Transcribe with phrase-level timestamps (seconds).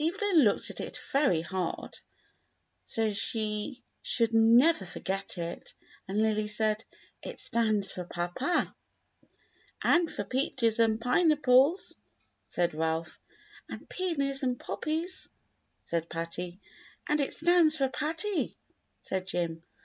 [0.00, 2.00] Evelyn looked at it very hard,
[2.84, 5.72] so she should never forget it,
[6.08, 6.84] and Lily said,
[7.22, 8.74] "It stands for papa."
[9.80, 11.94] "And for peaches and pineapples,"
[12.44, 13.20] said Ralph.
[13.68, 15.28] "And peonies and poppies,"
[15.84, 16.58] said Patty.
[17.08, 18.56] "And it stands for Patty,"
[19.02, 19.62] said Jim.